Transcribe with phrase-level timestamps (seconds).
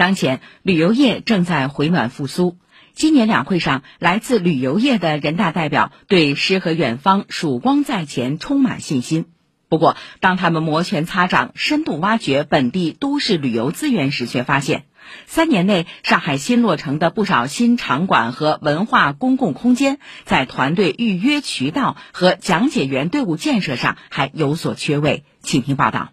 [0.00, 2.56] 当前旅游业正在回暖复苏。
[2.94, 9.26] 今年两会上，来自旅游业的人大代表对诗和远方、曙光在前充满信心。
[9.68, 14.86] 不过，当他们摩拳擦掌、深度挖掘本地都市旅游资源时，却发现，
[15.26, 25.24] 三年内上海新落成的不少新场馆和文化公共空间，在团队预约渠道和讲解员队伍建设上还有所缺位。
[25.42, 26.08] 请听报道。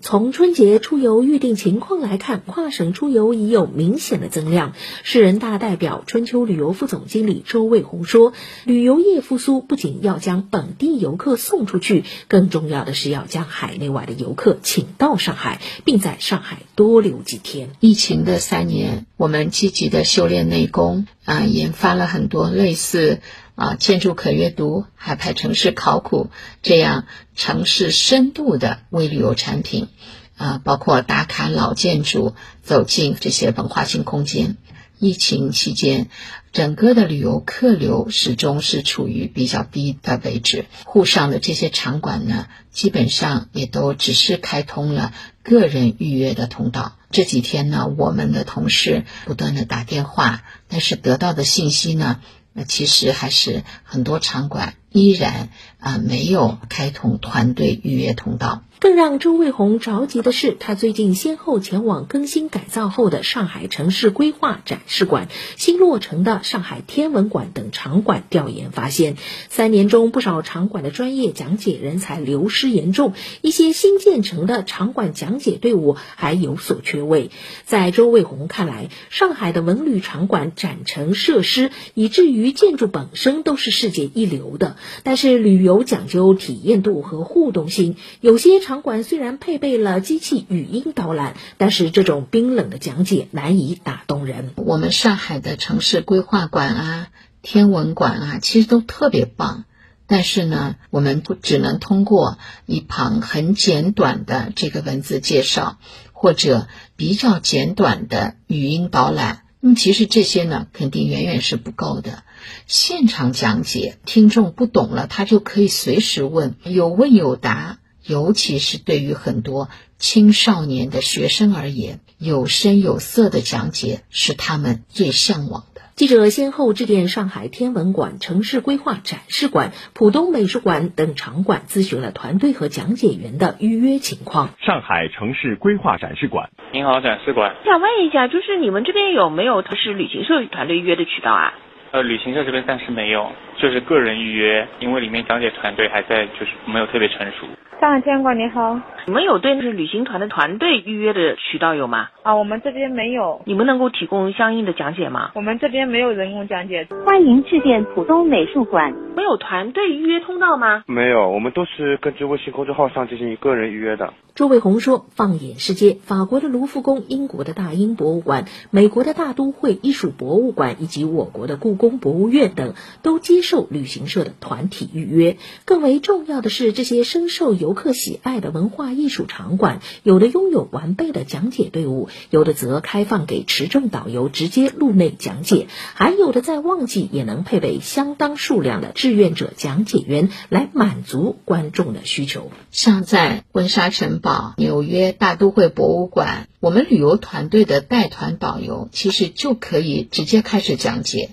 [0.00, 4.72] 从春节出游预订情况来看，跨省出游已有明显的增量。
[5.02, 8.32] 市人大代表、春秋旅游副总经理周卫红说
[8.64, 23.20] ：“旅游业复苏不仅要将本地游客送出去，更重要的是要将海内外的游客请到上海，并在上海多留几天。”疫情的三年，我们积极的修炼内功啊，研发了很多类似。
[23.58, 26.30] 啊，建筑可阅读、海派城市考古
[26.62, 29.88] 这样城市深度的微旅游产品，
[30.36, 34.56] 啊，包括打卡老建筑、走进这些文化性空间。
[35.00, 36.08] 疫情期间，
[36.52, 40.66] 整个的旅游客流始终是处于比较低的位置。
[40.84, 46.96] 沪上的这些场馆呢，基本上也都只是开通了个人预约的通道。
[47.10, 52.20] 这几天呢，我们的同事不断的打电话，但是得到的信息呢？
[52.64, 58.62] 其实还是很多场馆依然啊没有开通团队预约通道。
[58.80, 69.16] 更让周卫红着急的是，他最近先后前往更新改造后的上海城市规划展示馆、新落成的上海天文馆等场馆调研发现，
[69.48, 77.32] 三年中不少场馆的专业讲解人才流失严重，一些新建成的场馆讲解队伍还有所缺位。
[77.64, 88.58] 在周卫红看来，上海的文旅场馆展陈设施以至于建筑本身都是世界一流的，但是旅游讲究体验度和互动性，有些。
[88.68, 94.50] 场馆虽然配备了机器语音导览，但是这种冰冷的讲解难以打动人。
[94.56, 97.08] 我们上海的城市规划馆啊、
[97.40, 99.64] 天文馆啊，其实都特别棒，
[100.06, 102.36] 但是呢，我们不只能通过
[102.66, 105.78] 一旁很简短的这个文字介绍，
[106.12, 109.44] 或者比较简短的语音导览。
[109.60, 112.22] 那么其实这些呢，肯定远远是不够的。
[112.66, 117.78] 现场讲解，听众不懂了，他就可以随时问，有问有答。
[118.04, 119.68] 尤其是对于很多
[119.98, 125.66] 青少年的学生而言，有声有色的讲解是他们最向往。
[125.98, 134.50] 记者先后致电上海天文馆、城市规划展示馆、浦东美术馆等场馆，咨询了团队和讲解员的预约情况。
[134.60, 141.52] 上海城市规划展示馆，您好，展示馆，想问一下，就是你们这边有没有是旅行社团队预约的渠道啊？
[141.90, 147.48] 呃，旅行社这边暂时没有，就是个人预约，因为里面讲解团队还在，就是没有特别成熟。
[147.80, 152.10] 上海天文馆你好，你们有对是旅行团的团队预约的渠道有吗？
[152.22, 153.40] 啊，我们这边没有。
[153.46, 155.30] 你们能够提供相应的讲解吗？
[155.34, 156.86] 我们这边没有人工讲解。
[157.06, 158.92] 欢迎致电浦东美术馆。
[159.16, 160.84] 没有团队预约通道吗？
[160.86, 164.12] 没有，我们都是根据微信公众号上进行个人预约的。
[164.34, 175.36] 周卫红说：“放眼世界，法国的卢浮宫、英国的大英博物馆、美国的大都会艺术博物馆以及我国的故宫博物院等，都接受旅行社的团体预约。
[175.64, 192.50] 更为重要的是，这些深受游客喜爱的。”文化艺术场馆有的拥有完备的讲解队伍，有的则开放给持证导游直接入内讲解，还有的在旺季也能配备相当数量的志愿者讲解员来满足观众的需求。
[192.70, 201.30] 像在温莎城堡、纽约大都会博物馆，我们旅游团队的带团导游其实就可以直接开始讲解。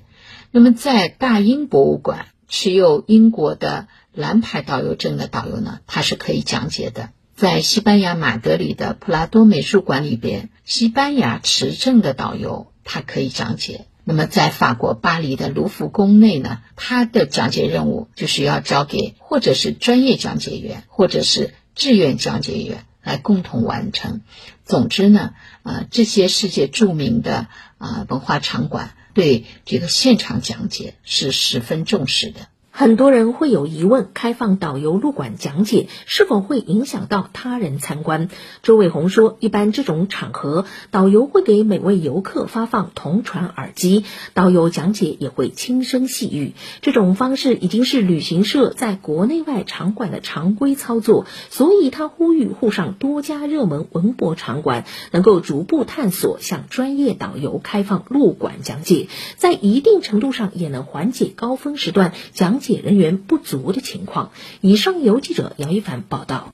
[0.52, 3.88] 那么在大英博物馆，持有英国的。
[4.18, 7.10] 蓝牌导游证的导游呢，他是可以讲解的。
[7.36, 13.88] 在西班牙马德里的普拉多美术馆里边，西班牙持证的导游他可以讲解。
[14.06, 24.22] 那么在法国巴黎的卢浮宫内呢，他的讲解任务就是要交给或者是专业讲解员，或者是志愿讲解员来共同完成。
[24.64, 27.48] 总之呢，啊，这些世界著名的
[27.78, 32.48] 啊文化场馆对这个现场讲解是十分重视的。
[32.78, 38.28] 很多人会有疑问：开放导游入馆讲解是否会影响到他人参观？
[38.64, 46.52] 周伟红说，一般这种场合，导游会给每位游客发放同传耳机，导游讲解也会轻声细语。
[46.82, 59.08] 这种方式已经是旅行社在国内外场馆的常规操作，所以他呼吁沪上多家热门文博场馆能够逐步探索向专业导游开放入馆讲解，
[59.38, 62.65] 在一定程度上也能缓解高峰时段讲解。
[62.66, 64.32] 解人员不足的情况。
[64.62, 66.54] 以上由记者杨一凡报道。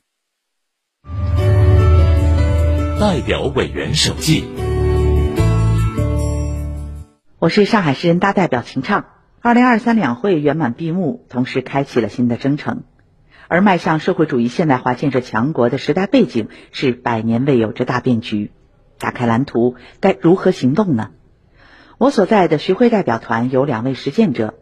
[2.99, 4.43] 代表委员审计。
[7.39, 9.05] 我是上海市人大代表秦畅。
[9.39, 12.83] 二零二三两会圆满闭幕，同时开启了新的征程。
[13.47, 18.51] 而迈向社会主义现代化建设强国的时代背景是百年未有之大变局。
[18.99, 21.09] 打开蓝图，该如何行动呢？
[21.97, 24.53] 我所在的徐汇代表团有两位实践者，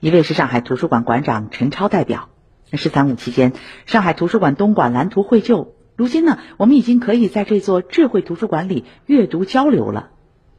[0.00, 2.28] 一位是上海图书馆馆长陈超代表。
[2.72, 3.52] “十三五”期间，
[3.86, 10.10] 上海图书馆东馆蓝图绘就，如今呢，我们已经可以在这座智慧图书馆里阅读交流了。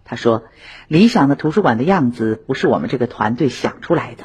[0.06, 0.46] 他说
[0.88, 4.24] ：“理想的图书馆的样子不是我们这个团队想出来的，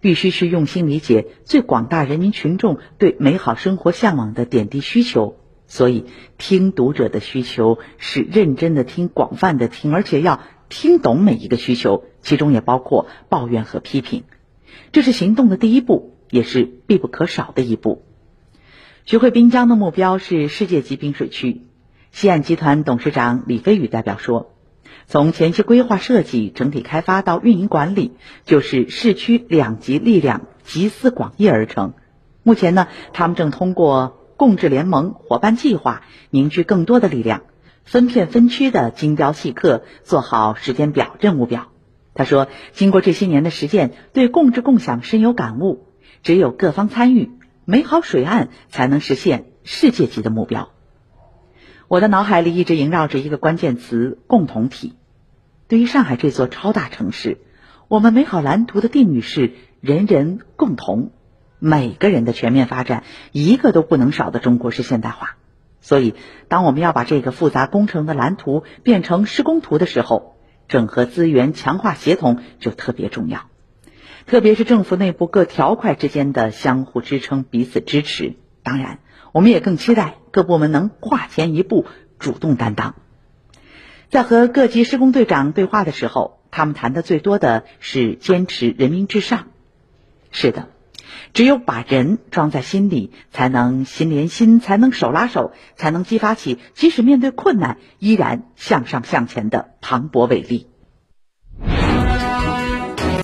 [0.00, 5.36] 必须去用心理解最广大人民群众对美好生活向往的点滴需求。
[5.66, 6.06] 所以，
[6.38, 14.24] 听读者的需求是认真的听、广泛的听，而且要听懂每一个需求，其中也包括抱怨和批评。
[14.92, 18.04] 这是行动的第一步，也是必不可少的一步。”
[19.06, 21.62] 徐汇滨江的目标是世界级滨水区。
[22.12, 24.52] 西岸集团董事长李飞宇代表说。
[25.06, 28.12] 从前期规划设计、整体开发到运营管理，
[28.44, 31.94] 就是市区两级力量集思广益而成。
[32.44, 37.42] 目前呢，他们正通过共治联盟伙伴计划，凝聚更多的力量，
[37.84, 41.69] 分片分区的精雕细刻，做好时间表、任务表。
[42.14, 45.86] 他说：“经过这些年的实践，对共治共享深有感悟。
[46.22, 47.30] 只有各方参与，
[47.64, 50.70] 美好水岸才能实现世界级的目标。”
[51.88, 54.94] 我的脑海里一直萦绕着一个关键词：共同体。
[55.66, 57.38] 对于上海这座超大城市，
[57.88, 61.10] 我们美好蓝图的定语是人人共同，
[61.58, 65.36] 每个人的全面发展，一个都不能少的中国式现代化。
[65.80, 66.14] 所以，
[66.48, 70.36] 当我们要把这个复杂工程的蓝图变成施工图的时候，
[70.70, 73.50] 整合资源、强化协同就特别重要。
[74.26, 78.36] 特别是政府内部各条块之间的相互支撑、彼此支持。
[78.62, 79.00] 当然，
[79.32, 81.86] 我们也更期待各部门能跨前一步，
[82.18, 82.94] 主动担当。
[84.08, 89.48] 在和各级施工队长对话的时候，他们谈的最多的是坚持人民至上。
[90.30, 90.68] 是的，
[91.32, 100.66] 只有把人装在心里，才能心连心，才能手拉手，才能激发起即使面对困难依然向上向前的磅礴伟力。